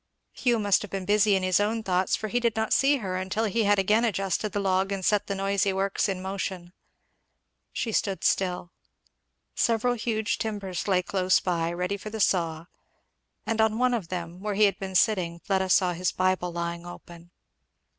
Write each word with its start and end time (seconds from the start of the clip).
Hugh 0.31 0.57
must 0.57 0.81
have 0.81 0.89
been 0.89 1.05
busy 1.05 1.35
in 1.35 1.43
his 1.43 1.59
own 1.59 1.83
thoughts, 1.83 2.15
for 2.15 2.27
he 2.27 2.39
did 2.39 2.55
not 2.55 2.73
see 2.73 2.97
her 2.97 3.15
until 3.17 3.45
he 3.45 3.65
had 3.65 3.77
again 3.77 4.03
adjusted 4.03 4.51
the 4.51 4.59
log 4.59 4.91
and 4.91 5.05
set 5.05 5.27
the 5.27 5.35
noisy 5.35 5.71
works 5.71 6.09
in 6.09 6.23
motion. 6.23 6.73
She 7.71 7.91
stood 7.91 8.23
still. 8.23 8.71
Several 9.53 9.93
huge 9.93 10.39
timbers 10.39 10.87
lay 10.87 11.03
close 11.03 11.39
by, 11.39 11.71
ready 11.71 11.97
for 11.97 12.09
the 12.09 12.19
saw; 12.19 12.65
and 13.45 13.61
on 13.61 13.77
one 13.77 13.93
of 13.93 14.07
them 14.07 14.39
where 14.39 14.55
he 14.55 14.63
had 14.63 14.79
been 14.79 14.95
sitting 14.95 15.39
Fleda 15.39 15.69
saw 15.69 15.93
his 15.93 16.11
Bible 16.11 16.51
lying 16.51 16.83
open. 16.83 17.29